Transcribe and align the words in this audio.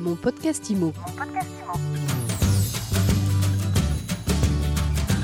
Mon 0.00 0.16
podcast 0.16 0.70
IMO. 0.70 0.94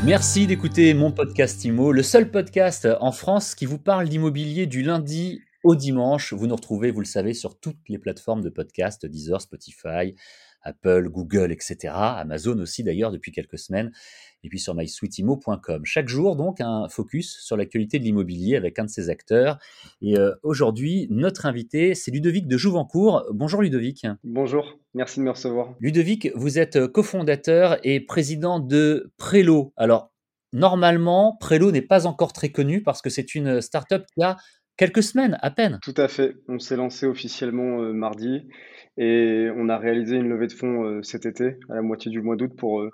Merci 0.04 0.46
d'écouter 0.46 0.92
mon 0.92 1.12
podcast 1.12 1.64
IMO, 1.64 1.92
le 1.92 2.02
seul 2.02 2.30
podcast 2.30 2.86
en 3.00 3.10
France 3.10 3.54
qui 3.54 3.64
vous 3.64 3.78
parle 3.78 4.06
d'immobilier 4.06 4.66
du 4.66 4.82
lundi 4.82 5.40
au 5.64 5.76
dimanche. 5.76 6.34
Vous 6.34 6.46
nous 6.46 6.56
retrouvez, 6.56 6.90
vous 6.90 7.00
le 7.00 7.06
savez, 7.06 7.32
sur 7.32 7.58
toutes 7.58 7.88
les 7.88 7.96
plateformes 7.96 8.42
de 8.42 8.50
podcast, 8.50 9.06
Deezer, 9.06 9.40
Spotify, 9.40 10.14
Apple, 10.66 11.08
Google, 11.08 11.52
etc. 11.52 11.94
Amazon 11.94 12.58
aussi 12.58 12.82
d'ailleurs 12.82 13.10
depuis 13.10 13.32
quelques 13.32 13.58
semaines. 13.58 13.92
Et 14.44 14.48
puis 14.48 14.58
sur 14.58 14.74
mysweetimo.com. 14.74 15.84
Chaque 15.84 16.08
jour, 16.08 16.36
donc, 16.36 16.60
un 16.60 16.88
focus 16.88 17.38
sur 17.40 17.56
l'actualité 17.56 17.98
de 17.98 18.04
l'immobilier 18.04 18.56
avec 18.56 18.78
un 18.78 18.84
de 18.84 18.90
ses 18.90 19.08
acteurs. 19.10 19.58
Et 20.02 20.18
euh, 20.18 20.34
aujourd'hui, 20.42 21.08
notre 21.10 21.46
invité, 21.46 21.94
c'est 21.94 22.10
Ludovic 22.10 22.46
de 22.46 22.56
Jouvencourt. 22.56 23.24
Bonjour 23.32 23.62
Ludovic. 23.62 24.06
Bonjour, 24.22 24.78
merci 24.94 25.20
de 25.20 25.24
me 25.24 25.30
recevoir. 25.30 25.74
Ludovic, 25.80 26.30
vous 26.34 26.58
êtes 26.58 26.86
cofondateur 26.86 27.78
et 27.82 28.00
président 28.00 28.60
de 28.60 29.10
Prélo. 29.16 29.72
Alors, 29.76 30.12
normalement, 30.52 31.36
Prélo 31.40 31.72
n'est 31.72 31.82
pas 31.82 32.06
encore 32.06 32.32
très 32.32 32.50
connu 32.50 32.82
parce 32.82 33.02
que 33.02 33.10
c'est 33.10 33.34
une 33.34 33.60
start-up 33.60 34.04
qui 34.14 34.22
a 34.22 34.36
quelques 34.76 35.02
semaines 35.02 35.38
à 35.42 35.50
peine. 35.50 35.78
Tout 35.82 35.94
à 35.96 36.08
fait. 36.08 36.36
On 36.48 36.58
s'est 36.58 36.76
lancé 36.76 37.06
officiellement 37.06 37.82
euh, 37.82 37.92
mardi 37.92 38.46
et 38.98 39.48
on 39.56 39.68
a 39.68 39.78
réalisé 39.78 40.16
une 40.16 40.28
levée 40.28 40.46
de 40.46 40.52
fonds 40.52 40.84
euh, 40.84 41.02
cet 41.02 41.26
été, 41.26 41.58
à 41.68 41.74
la 41.74 41.82
moitié 41.82 42.10
du 42.10 42.22
mois 42.22 42.36
d'août, 42.36 42.52
pour, 42.56 42.80
euh, 42.80 42.90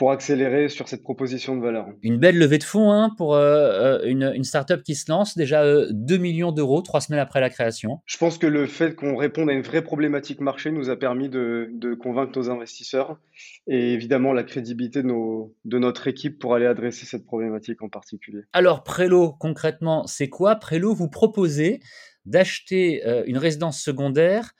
pour 0.00 0.12
accélérer 0.12 0.70
sur 0.70 0.88
cette 0.88 1.02
proposition 1.02 1.58
de 1.58 1.60
valeur. 1.60 1.86
Une 2.00 2.16
belle 2.16 2.38
levée 2.38 2.56
de 2.56 2.64
fonds 2.64 2.90
hein, 2.90 3.14
pour 3.18 3.36
une, 3.36 4.32
une 4.34 4.44
start-up 4.44 4.82
qui 4.82 4.94
se 4.94 5.12
lance, 5.12 5.36
déjà 5.36 5.62
2 5.90 6.16
millions 6.16 6.52
d'euros, 6.52 6.80
trois 6.80 7.02
semaines 7.02 7.20
après 7.20 7.38
la 7.38 7.50
création. 7.50 8.00
Je 8.06 8.16
pense 8.16 8.38
que 8.38 8.46
le 8.46 8.64
fait 8.64 8.96
qu'on 8.96 9.14
réponde 9.14 9.50
à 9.50 9.52
une 9.52 9.60
vraie 9.60 9.82
problématique 9.82 10.40
marché 10.40 10.70
nous 10.70 10.88
a 10.88 10.96
permis 10.96 11.28
de, 11.28 11.68
de 11.74 11.92
convaincre 11.92 12.32
nos 12.34 12.48
investisseurs 12.48 13.18
et 13.66 13.92
évidemment 13.92 14.32
la 14.32 14.42
crédibilité 14.42 15.02
de, 15.02 15.08
nos, 15.08 15.54
de 15.66 15.78
notre 15.78 16.08
équipe 16.08 16.38
pour 16.38 16.54
aller 16.54 16.64
adresser 16.64 17.04
cette 17.04 17.26
problématique 17.26 17.82
en 17.82 17.90
particulier. 17.90 18.40
Alors 18.54 18.84
Prélo, 18.84 19.34
concrètement, 19.38 20.06
c'est 20.06 20.30
quoi? 20.30 20.56
Prélo, 20.56 20.94
vous 20.94 21.10
proposez 21.10 21.80
d'acheter 22.24 23.02
une 23.26 23.36
résidence 23.36 23.78
secondaire 23.78 24.52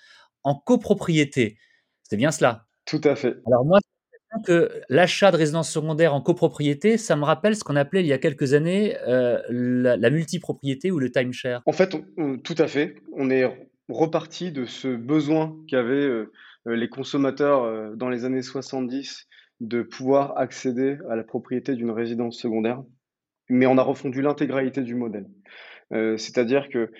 en 0.42 0.54
copropriété. 0.54 1.56
C'est 2.02 2.18
bien 2.18 2.30
cela? 2.30 2.66
Tout 2.84 3.00
à 3.04 3.16
fait. 3.16 3.36
Alors 3.46 3.64
moi, 3.64 3.78
que 4.44 4.70
l'achat 4.88 5.30
de 5.30 5.36
résidence 5.36 5.70
secondaire 5.70 6.14
en 6.14 6.20
copropriété, 6.20 6.96
ça 6.96 7.16
me 7.16 7.24
rappelle 7.24 7.56
ce 7.56 7.64
qu'on 7.64 7.76
appelait 7.76 8.00
il 8.00 8.06
y 8.06 8.12
a 8.12 8.18
quelques 8.18 8.54
années 8.54 8.96
euh, 9.06 9.40
la, 9.50 10.10
multipropriété 10.10 10.90
ou 10.90 10.98
le 10.98 11.10
timeshare. 11.10 11.62
En 11.66 11.72
fait, 11.72 11.96
tout 12.44 12.54
à 12.58 12.66
fait. 12.68 12.96
On 13.12 13.30
est 13.30 13.44
reparti 13.88 14.52
de 14.52 14.64
ce 14.64 14.88
besoin 14.88 15.56
qu'avaient 15.68 15.94
euh, 15.94 16.32
les 16.66 16.88
consommateurs 16.88 17.64
euh, 17.64 17.94
dans 17.96 18.08
les 18.08 18.24
années 18.24 18.42
70 18.42 19.26
de 19.60 19.82
pouvoir 19.82 20.38
accéder 20.38 20.98
à 21.10 21.16
la 21.16 21.24
propriété 21.24 21.74
d'une 21.74 21.90
résidence 21.90 22.38
secondaire, 22.38 22.82
mais 23.48 23.66
on 23.66 23.78
a 23.78 23.82
refondu 23.82 24.22
l'intégralité 24.22 24.82
du 24.82 24.94
modèle. 24.94 25.26
C'est-à-dire 25.92 26.68
que 26.68 26.92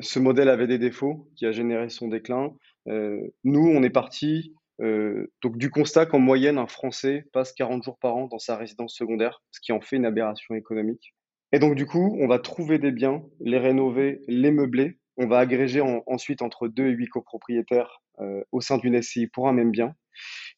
ce 0.00 0.18
modèle 0.18 0.48
avait 0.48 0.66
des 0.66 0.78
défauts 0.78 1.28
qui 1.36 1.44
a 1.44 1.52
généré 1.52 1.90
son 1.90 2.08
déclin. 2.08 2.54
nous, 2.86 3.68
on 3.68 3.82
est 3.82 3.90
parti 3.90 4.54
euh, 4.80 5.30
donc 5.42 5.58
du 5.58 5.70
constat 5.70 6.06
qu'en 6.06 6.18
moyenne, 6.18 6.58
un 6.58 6.66
Français 6.66 7.24
passe 7.32 7.52
40 7.52 7.82
jours 7.82 7.98
par 7.98 8.16
an 8.16 8.26
dans 8.26 8.38
sa 8.38 8.56
résidence 8.56 8.94
secondaire, 8.94 9.42
ce 9.50 9.60
qui 9.60 9.72
en 9.72 9.80
fait 9.80 9.96
une 9.96 10.06
aberration 10.06 10.54
économique. 10.54 11.14
Et 11.52 11.58
donc 11.58 11.74
du 11.74 11.86
coup, 11.86 12.16
on 12.20 12.28
va 12.28 12.38
trouver 12.38 12.78
des 12.78 12.92
biens, 12.92 13.22
les 13.40 13.58
rénover, 13.58 14.20
les 14.28 14.50
meubler. 14.50 14.98
On 15.16 15.26
va 15.26 15.38
agréger 15.38 15.80
ensuite 16.06 16.42
entre 16.42 16.68
2 16.68 16.86
et 16.86 16.90
8 16.90 17.08
copropriétaires 17.08 18.02
euh, 18.20 18.42
au 18.52 18.60
sein 18.60 18.78
d'une 18.78 19.00
SCI 19.00 19.26
pour 19.26 19.48
un 19.48 19.52
même 19.52 19.72
bien. 19.72 19.94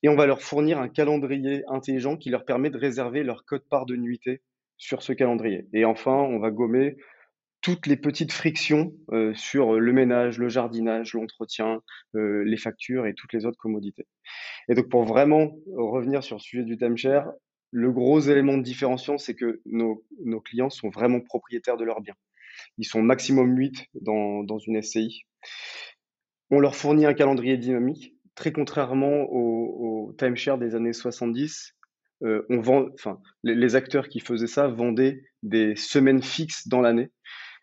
Et 0.03 0.09
on 0.09 0.17
va 0.17 0.27
leur 0.27 0.43
fournir 0.43 0.79
un 0.79 0.89
calendrier 0.89 1.63
intelligent 1.69 2.17
qui 2.17 2.31
leur 2.31 2.45
permet 2.45 2.71
de 2.71 2.79
réserver 2.79 3.23
leur 3.23 3.45
code 3.45 3.67
part 3.69 3.87
de 3.87 3.97
nuitée 3.97 4.43
sur 4.77 5.03
ce 5.03 5.13
calendrier. 5.13 5.67
Et 5.73 5.85
enfin, 5.85 6.13
on 6.13 6.39
va 6.39 6.51
gommer 6.51 6.97
toutes 7.61 7.87
les 7.87 7.97
petites 7.97 8.33
frictions 8.33 8.93
euh, 9.13 9.35
sur 9.35 9.79
le 9.79 9.93
ménage, 9.93 10.39
le 10.39 10.49
jardinage, 10.49 11.15
l'entretien, 11.15 11.83
euh, 12.15 12.43
les 12.45 12.57
factures 12.57 13.07
et 13.07 13.15
toutes 13.15 13.33
les 13.33 13.47
autres 13.47 13.59
commodités. 13.59 14.07
Et 14.69 14.75
donc 14.75 14.89
pour 14.89 15.05
vraiment 15.05 15.53
revenir 15.77 16.23
sur 16.23 16.37
le 16.37 16.41
sujet 16.41 16.65
du 16.65 16.77
timeshare, 16.77 17.31
le 17.71 17.93
gros 17.93 18.21
élément 18.21 18.57
de 18.57 18.63
différenciation, 18.63 19.19
c'est 19.19 19.35
que 19.35 19.61
nos, 19.67 20.05
clients 20.45 20.71
sont 20.71 20.91
vraiment 20.91 21.21
propriétaires 21.21 21.77
de 21.77 21.85
leurs 21.85 22.01
biens. 22.01 22.17
Ils 22.79 22.85
sont 22.85 23.03
maximum 23.03 23.57
8 23.57 23.87
dans, 23.95 24.59
une 24.59 24.83
SCI. 24.83 25.23
On 26.51 26.59
leur 26.59 26.75
fournit 26.75 27.07
un 27.07 27.15
calendrier 27.15 27.57
dynamique. 27.57 28.17
Très 28.35 28.53
contrairement 28.53 29.23
au, 29.31 30.09
au 30.09 30.13
timeshare 30.15 30.59
des 30.59 30.75
années 30.75 30.93
70, 30.93 31.77
euh, 32.23 32.45
on 32.51 32.61
vend, 32.61 32.89
enfin, 32.95 33.19
les, 33.43 33.77
acteurs 33.77 34.09
qui 34.09 34.21
faisaient 34.21 34.47
ça 34.47 34.69
vendaient 34.69 35.23
des 35.43 35.75
semaines 35.77 36.23
fixes 36.23 36.69
dans 36.69 36.81
l'année. 36.81 37.11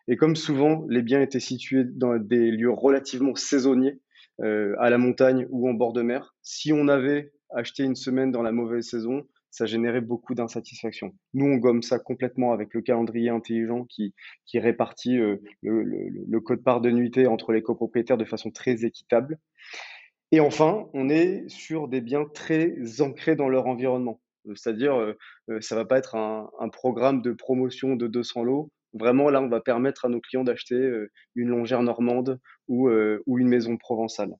Et 0.07 0.15
comme 0.15 0.35
souvent, 0.35 0.85
les 0.89 1.01
biens 1.01 1.21
étaient 1.21 1.39
situés 1.39 1.83
dans 1.83 2.17
des 2.17 2.51
lieux 2.51 2.71
relativement 2.71 3.35
saisonniers, 3.35 3.99
euh, 4.41 4.75
à 4.79 4.89
la 4.89 4.97
montagne 4.97 5.47
ou 5.49 5.67
en 5.67 5.73
bord 5.73 5.93
de 5.93 6.01
mer, 6.01 6.35
si 6.43 6.71
on 6.71 6.87
avait 6.87 7.31
acheté 7.49 7.83
une 7.83 7.95
semaine 7.95 8.31
dans 8.31 8.43
la 8.43 8.51
mauvaise 8.51 8.87
saison, 8.87 9.27
ça 9.49 9.65
générait 9.65 10.01
beaucoup 10.01 10.35
d'insatisfaction. 10.35 11.15
Nous, 11.33 11.45
on 11.45 11.57
gomme 11.57 11.81
ça 11.81 11.97
complètement 11.97 12.53
avec 12.53 12.73
le 12.73 12.81
calendrier 12.81 13.29
intelligent 13.29 13.85
qui, 13.85 14.13
répartit 14.53 15.17
euh, 15.17 15.37
le, 15.63 15.81
le, 15.83 16.09
le, 16.27 16.39
code 16.39 16.63
part 16.63 16.81
de 16.81 16.91
nuitée 16.91 17.25
entre 17.25 17.51
les 17.51 17.63
copropriétaires 17.63 18.17
de 18.17 18.25
façon 18.25 18.51
très 18.51 18.85
équitable. 18.85 19.39
Et 20.31 20.39
enfin, 20.39 20.89
on 20.93 21.09
est 21.09 21.47
sur 21.47 21.87
des 21.87 22.01
biens 22.01 22.25
très 22.25 23.01
ancrés 23.01 23.35
dans 23.35 23.49
leur 23.49 23.65
environnement. 23.67 24.21
C'est-à-dire, 24.55 24.95
euh, 24.95 25.17
euh 25.49 25.61
ça 25.61 25.75
va 25.75 25.85
pas 25.85 25.97
être 25.97 26.15
un, 26.15 26.69
programme 26.69 27.21
de 27.21 27.31
promotion 27.31 27.95
de 27.95 28.07
200 28.07 28.43
lots 28.43 28.71
Vraiment, 28.97 29.29
là, 29.29 29.41
on 29.41 29.49
va 29.49 29.61
permettre 29.61 30.05
à 30.05 30.09
nos 30.09 30.19
clients 30.19 30.43
d'acheter 30.43 30.91
une 31.35 31.49
longère 31.49 31.83
normande 31.83 32.39
ou, 32.67 32.89
une 32.89 33.47
maison 33.47 33.77
provençale. 33.77 34.33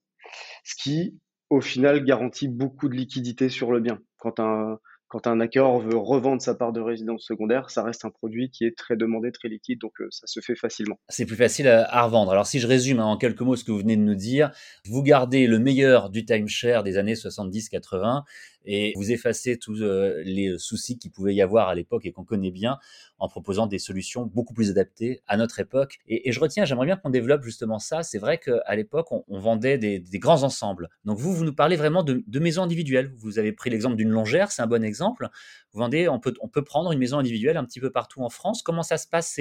Ce 0.64 0.76
qui, 0.76 1.20
au 1.50 1.62
final, 1.62 2.04
garantit 2.04 2.48
beaucoup 2.48 2.90
de 2.90 2.96
liquidité 2.96 3.50
sur 3.50 3.72
le 3.72 3.80
bien. 3.80 4.00
Quand 4.18 4.40
un, 4.40 4.80
quand 5.08 5.26
un 5.26 5.38
veut 5.38 5.98
revendre 5.98 6.42
sa 6.42 6.54
part 6.54 6.74
de 6.74 6.82
résidence 6.82 7.24
secondaire, 7.24 7.70
ça 7.70 7.82
reste 7.84 8.04
un 8.04 8.10
produit 8.10 8.50
qui 8.50 8.66
est 8.66 8.78
très 8.78 8.98
demandé, 8.98 9.32
très 9.32 9.48
liquide, 9.48 9.80
donc 9.80 9.94
ça 10.10 10.28
se 10.28 10.42
fait 10.42 10.56
facilement. 10.56 11.00
C'est 11.08 11.26
plus 11.26 11.38
facile 11.38 11.68
à, 11.68 12.04
revendre. 12.04 12.32
Alors 12.32 12.46
si 12.46 12.60
je 12.60 12.68
résume 12.68 13.00
hein, 13.00 13.06
en 13.06 13.18
quelques 13.18 13.42
mots 13.42 13.56
ce 13.56 13.64
que 13.64 13.72
vous 13.72 13.80
venez 13.80 13.96
de 13.96 14.02
nous 14.02 14.16
dire, 14.16 14.52
vous 14.86 15.02
gardez 15.04 15.48
le 15.48 15.60
meilleur 15.60 16.10
du 16.10 16.26
timeshare 16.26 16.84
des 16.84 16.98
années 16.98 17.14
70-80 17.14 18.24
et 18.66 18.92
vous 18.98 19.12
effacez 19.12 19.58
tous 19.58 19.82
les 19.82 20.56
soucis 20.58 21.00
qu'il 21.00 21.12
pouvait 21.12 21.34
y 21.34 21.42
avoir 21.42 21.70
à 21.70 21.76
l'époque 21.76 22.06
et 22.06 22.12
qu'on 22.12 22.26
connaît 22.26 22.52
bien 22.52 22.78
en 23.20 23.28
proposant 23.28 23.68
des 23.68 23.80
solutions 23.80 24.26
beaucoup 24.26 24.54
plus 24.54 24.70
adaptées 24.70 25.22
à 25.28 25.38
notre 25.38 25.60
époque. 25.60 26.00
Et, 26.08 26.32
je 26.32 26.40
retiens, 26.40 26.66
j'aimerais 26.66 26.86
bien 26.86 26.98
qu'on 26.98 27.10
développe 27.10 27.44
justement 27.44 27.80
ça. 27.80 28.04
C'est 28.04 28.20
vrai 28.20 28.38
qu'à 28.38 28.76
l'époque, 28.76 29.08
on, 29.12 29.40
vendait 29.40 29.78
des, 29.78 30.02
grands 30.20 30.44
ensembles. 30.44 30.90
Donc 31.06 31.18
vous, 31.18 31.34
vous 31.34 31.44
nous 31.44 31.54
parlez 31.54 31.76
vraiment 31.76 32.04
de, 32.04 32.40
maisons 32.40 32.64
individuelles. 32.64 33.12
Vous 33.18 33.40
avez 33.40 33.52
pris 33.52 33.70
l'exemple 33.70 33.96
d'une 33.96 34.10
longère, 34.10 34.52
c'est 34.52 34.62
un 34.62 34.68
bon 34.68 34.84
exemple. 34.84 35.30
Vous 35.74 35.80
vendez, 35.80 36.08
on 36.08 36.20
peut, 36.20 36.34
prendre 36.64 36.92
une 36.92 37.00
maison 37.00 37.18
individuelle 37.18 37.58
un 37.58 37.66
petit 37.66 37.80
peu 37.80 37.92
partout 37.92 38.22
en 38.22 38.30
France. 38.30 38.62
Comment 38.62 38.84
ça 38.84 38.98
se 38.98 39.08
passe? 39.08 39.40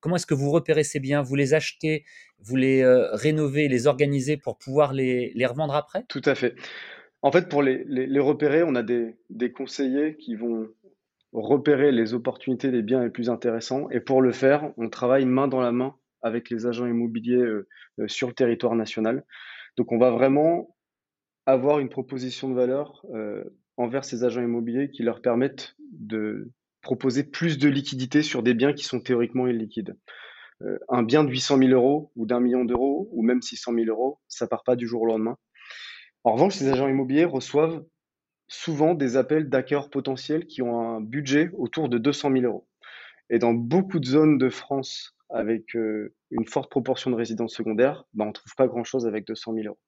Comment 0.00 0.16
est-ce 0.16 0.26
que 0.26 0.34
vous 0.34 0.50
repérez 0.50 0.84
ces 0.84 1.00
biens? 1.00 1.22
Vous 1.22 1.34
les 1.34 1.54
achetez, 1.54 2.04
vous 2.38 2.56
les 2.56 2.82
euh, 2.82 3.08
rénovez, 3.12 3.68
les 3.68 3.86
organisez 3.86 4.36
pour 4.36 4.58
pouvoir 4.58 4.92
les, 4.92 5.32
revendre 5.46 5.74
après? 5.74 6.04
Tout 6.08 6.22
à 6.24 6.34
fait. 6.34 6.54
En 7.22 7.32
fait, 7.32 7.48
pour 7.48 7.62
les, 7.62 8.20
repérer, 8.20 8.62
on 8.62 8.74
a 8.74 8.82
des, 8.82 9.16
conseillers 9.52 10.16
qui 10.16 10.34
vont 10.34 10.68
repérer 11.42 11.92
les 11.92 12.14
opportunités 12.14 12.70
des 12.70 12.82
biens 12.82 13.02
les 13.02 13.10
plus 13.10 13.30
intéressants. 13.30 13.88
Et 13.90 14.00
pour 14.00 14.22
le 14.22 14.32
faire, 14.32 14.72
on 14.76 14.88
travaille 14.88 15.26
main 15.26 15.48
dans 15.48 15.60
la 15.60 15.72
main 15.72 15.94
avec 16.22 16.50
les 16.50 16.66
agents 16.66 16.86
immobiliers 16.86 17.36
euh, 17.36 17.68
euh, 18.00 18.08
sur 18.08 18.28
le 18.28 18.34
territoire 18.34 18.74
national. 18.74 19.24
Donc, 19.76 19.92
on 19.92 19.98
va 19.98 20.10
vraiment 20.10 20.74
avoir 21.44 21.78
une 21.78 21.88
proposition 21.88 22.48
de 22.48 22.54
valeur 22.54 23.04
euh, 23.14 23.44
envers 23.76 24.04
ces 24.04 24.24
agents 24.24 24.42
immobiliers 24.42 24.90
qui 24.90 25.02
leur 25.02 25.20
permettent 25.20 25.76
de 25.92 26.50
proposer 26.80 27.22
plus 27.22 27.58
de 27.58 27.68
liquidité 27.68 28.22
sur 28.22 28.42
des 28.42 28.54
biens 28.54 28.72
qui 28.72 28.84
sont 28.84 29.00
théoriquement 29.00 29.46
illiquides. 29.46 29.96
Un 30.88 31.02
bien 31.02 31.22
de 31.22 31.28
800 31.28 31.58
000 31.58 31.70
euros 31.72 32.12
ou 32.16 32.24
d'un 32.24 32.40
million 32.40 32.64
d'euros 32.64 33.08
ou 33.12 33.22
même 33.22 33.42
600 33.42 33.74
000 33.74 33.86
euros, 33.88 34.20
ça 34.26 34.46
part 34.46 34.64
pas 34.64 34.74
du 34.74 34.86
jour 34.86 35.02
au 35.02 35.06
lendemain. 35.06 35.36
En 36.24 36.32
revanche, 36.32 36.54
ces 36.54 36.68
agents 36.68 36.88
immobiliers 36.88 37.26
reçoivent 37.26 37.84
souvent 38.48 38.94
des 38.94 39.16
appels 39.16 39.48
d'acquéreurs 39.48 39.90
potentiels 39.90 40.46
qui 40.46 40.62
ont 40.62 40.78
un 40.80 41.00
budget 41.00 41.50
autour 41.54 41.88
de 41.88 41.98
200 41.98 42.32
000 42.32 42.44
euros. 42.44 42.66
Et 43.30 43.38
dans 43.38 43.54
beaucoup 43.54 43.98
de 43.98 44.06
zones 44.06 44.38
de 44.38 44.48
France 44.48 45.16
avec 45.30 45.74
euh, 45.74 46.14
une 46.30 46.46
forte 46.46 46.70
proportion 46.70 47.10
de 47.10 47.16
résidences 47.16 47.54
secondaires, 47.54 48.04
bah, 48.14 48.24
on 48.24 48.28
ne 48.28 48.32
trouve 48.32 48.54
pas 48.56 48.68
grand-chose 48.68 49.06
avec 49.06 49.26
200 49.26 49.54
000 49.54 49.66
euros. 49.66 49.78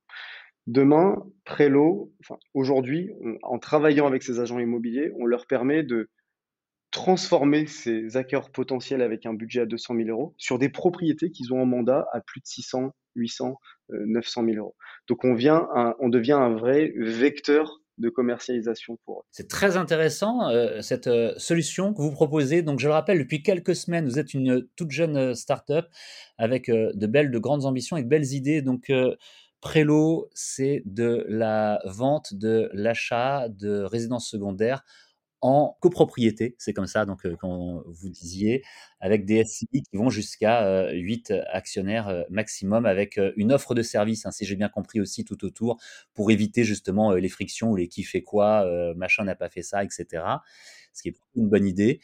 Demain, 0.67 1.25
Prélo, 1.45 2.13
enfin, 2.21 2.39
aujourd'hui, 2.53 3.11
en 3.43 3.59
travaillant 3.59 4.07
avec 4.07 4.23
ces 4.23 4.39
agents 4.41 4.59
immobiliers, 4.59 5.13
on 5.19 5.25
leur 5.25 5.47
permet 5.47 5.83
de 5.83 6.11
transformer 6.91 7.67
ces 7.67 8.17
acquéreurs 8.17 8.51
potentiels 8.51 9.03
avec 9.03 9.25
un 9.25 9.35
budget 9.35 9.61
à 9.61 9.67
200 9.67 9.97
000 9.97 10.09
euros 10.09 10.35
sur 10.37 10.59
des 10.59 10.69
propriétés 10.69 11.31
qu'ils 11.31 11.53
ont 11.53 11.63
en 11.63 11.67
mandat 11.67 12.07
à 12.13 12.21
plus 12.21 12.41
de 12.41 12.47
600, 12.47 12.95
800, 13.15 13.59
900 13.91 14.45
000 14.45 14.57
euros. 14.57 14.77
Donc 15.07 15.25
on, 15.25 15.35
vient 15.35 15.69
on 16.01 16.09
devient 16.09 16.33
un 16.33 16.55
vrai 16.55 16.93
vecteur 16.97 17.81
commercialisation 18.09 18.99
pour 19.05 19.21
eux. 19.21 19.25
C'est 19.31 19.49
très 19.49 19.77
intéressant 19.77 20.49
euh, 20.49 20.81
cette 20.81 21.09
euh, 21.09 21.35
solution 21.37 21.93
que 21.93 22.01
vous 22.01 22.13
proposez. 22.13 22.63
Donc 22.63 22.79
je 22.79 22.87
le 22.87 22.95
rappelle, 22.95 23.19
depuis 23.19 23.43
quelques 23.43 23.75
semaines, 23.75 24.07
vous 24.07 24.19
êtes 24.19 24.35
une 24.35 24.67
toute 24.77 24.91
jeune 24.91 25.17
euh, 25.17 25.35
start-up 25.35 25.87
avec 26.39 26.71
de 26.71 27.07
belles, 27.07 27.31
de 27.31 27.39
grandes 27.39 27.65
ambitions 27.65 27.97
et 27.97 28.03
de 28.05 28.09
belles 28.09 28.33
idées. 28.33 28.63
Donc 28.63 28.93
Prélo, 29.61 30.31
c'est 30.35 30.83
de 30.85 31.27
la 31.29 31.81
vente, 31.85 32.33
de 32.33 32.71
l'achat 32.73 33.49
de 33.49 33.83
résidences 33.83 34.31
secondaires 34.31 34.85
en 35.41 35.77
copropriété, 35.81 36.57
c'est 36.59 36.73
comme 36.73 36.87
ça, 36.87 37.05
donc 37.07 37.27
quand 37.37 37.83
vous 37.87 38.09
disiez, 38.09 38.63
avec 39.01 39.25
des 39.25 39.45
SCI 39.45 39.83
qui 39.83 39.97
vont 39.97 40.11
jusqu'à 40.11 40.91
8 40.93 41.33
actionnaires 41.53 42.25
maximum, 42.31 42.87
avec 42.87 43.21
une 43.37 43.53
offre 43.53 43.75
de 43.75 43.83
service, 43.83 44.27
hein, 44.27 44.31
si 44.33 44.45
j'ai 44.45 44.57
bien 44.57 44.69
compris 44.69 45.01
aussi 45.01 45.25
tout 45.25 45.45
autour, 45.45 45.79
pour 46.15 46.31
éviter 46.31 46.65
justement 46.65 47.13
les 47.13 47.29
frictions 47.29 47.71
ou 47.71 47.77
les 47.77 47.89
qui 47.89 48.03
fait 48.03 48.23
quoi, 48.23 48.67
machin 48.97 49.25
n'a 49.25 49.35
pas 49.37 49.49
fait 49.49 49.63
ça, 49.63 49.85
etc. 49.85 50.25
Ce 50.93 51.03
qui 51.03 51.11
est 51.11 51.17
une 51.37 51.49
bonne 51.49 51.67
idée. 51.67 52.01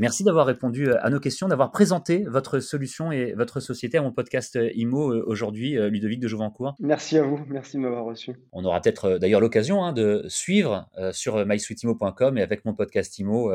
Merci 0.00 0.22
d'avoir 0.22 0.46
répondu 0.46 0.88
euh, 0.88 1.04
à 1.04 1.10
nos 1.10 1.18
questions, 1.18 1.48
d'avoir 1.48 1.72
présenté 1.72 2.24
votre 2.28 2.60
solution 2.60 3.10
et 3.10 3.32
votre 3.32 3.58
société 3.58 3.98
à 3.98 4.02
mon 4.02 4.12
podcast 4.12 4.54
euh, 4.54 4.70
IMO 4.76 5.12
euh, 5.12 5.24
aujourd'hui, 5.26 5.72
Ludovic 5.72 6.20
de 6.20 6.28
Jouvencourt. 6.28 6.76
Merci 6.78 7.18
à 7.18 7.24
vous, 7.24 7.40
merci 7.48 7.78
de 7.78 7.82
m'avoir 7.82 8.04
reçu. 8.04 8.36
On 8.52 8.64
aura 8.64 8.80
peut-être 8.80 9.18
d'ailleurs 9.18 9.40
l'occasion 9.40 9.84
hein, 9.84 9.92
de 9.92 10.24
suivre 10.28 10.88
sur 11.12 11.44
mysweetimo.com 11.44 12.38
et 12.38 12.42
avec 12.42 12.64
mon 12.64 12.74
podcast 12.74 13.18
IMO 13.18 13.52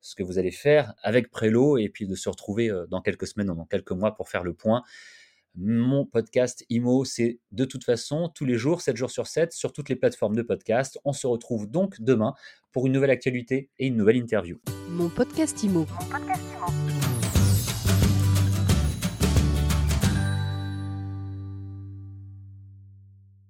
ce 0.00 0.14
que 0.14 0.22
vous 0.22 0.38
allez 0.38 0.52
faire 0.52 0.94
avec 1.02 1.30
Prélo 1.30 1.76
et 1.76 1.88
puis 1.88 2.06
de 2.06 2.14
se 2.14 2.28
retrouver 2.28 2.70
dans 2.88 3.00
quelques 3.00 3.26
semaines 3.26 3.50
ou 3.50 3.54
dans 3.54 3.66
quelques 3.66 3.92
mois 3.92 4.14
pour 4.14 4.28
faire 4.28 4.44
le 4.44 4.54
point. 4.54 4.82
Mon 5.56 6.06
podcast 6.06 6.64
IMO, 6.70 7.04
c'est 7.04 7.40
de 7.50 7.64
toute 7.64 7.84
façon 7.84 8.30
tous 8.32 8.44
les 8.44 8.54
jours, 8.54 8.80
7 8.80 8.96
jours 8.96 9.10
sur 9.10 9.26
7, 9.26 9.52
sur 9.52 9.72
toutes 9.72 9.88
les 9.88 9.96
plateformes 9.96 10.36
de 10.36 10.42
podcast. 10.42 10.98
On 11.04 11.12
se 11.12 11.26
retrouve 11.26 11.68
donc 11.68 12.00
demain 12.00 12.34
pour 12.72 12.86
une 12.86 12.92
nouvelle 12.92 13.10
actualité 13.10 13.70
et 13.78 13.88
une 13.88 13.96
nouvelle 13.96 14.16
interview. 14.16 14.58
Mon 15.00 15.08
podcast 15.08 15.62
IMO. 15.64 15.86